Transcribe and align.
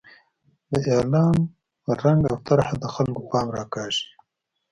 د 0.71 0.73
اعلان 0.95 1.37
رنګ 2.03 2.21
او 2.31 2.37
طرحه 2.47 2.75
د 2.83 2.85
خلکو 2.95 3.21
پام 3.31 3.47
راکاږي. 3.57 4.05